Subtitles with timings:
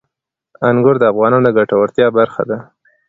[0.69, 2.57] انګور د افغانانو د ګټورتیا برخه ده.